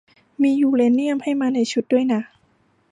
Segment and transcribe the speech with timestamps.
[0.41, 2.21] มียูเรเนียมให้มาในชุดด้วยนะ